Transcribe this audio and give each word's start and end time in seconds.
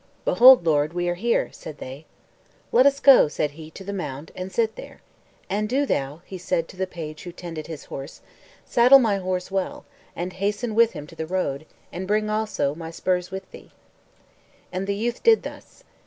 "Behold, 0.25 0.65
lord, 0.65 0.93
we 0.93 1.07
are 1.09 1.13
here," 1.13 1.51
said 1.51 1.77
they. 1.77 2.07
"Let 2.71 2.87
us 2.87 2.99
go," 2.99 3.27
said 3.27 3.51
he, 3.51 3.69
"to 3.69 3.83
the 3.83 3.93
mound, 3.93 4.31
and 4.35 4.51
sit 4.51 4.75
there. 4.75 5.03
And 5.47 5.69
do 5.69 5.85
thou," 5.85 6.23
said 6.39 6.61
he 6.65 6.69
to 6.69 6.75
the 6.75 6.87
page 6.87 7.21
who 7.21 7.31
tended 7.31 7.67
his 7.67 7.83
horse, 7.85 8.21
"saddle 8.65 8.97
my 8.97 9.17
horse 9.19 9.51
well, 9.51 9.85
and 10.15 10.33
hasten 10.33 10.73
with 10.73 10.93
him 10.93 11.05
to 11.05 11.15
the 11.15 11.27
road, 11.27 11.67
and 11.93 12.07
bring 12.07 12.31
also 12.31 12.73
my 12.73 12.89
spurs 12.89 13.29
with 13.29 13.51
thee." 13.51 13.73
And 14.71 14.87
the 14.87 14.95
youth 14.95 15.21
did 15.21 15.43
thus. 15.43 15.83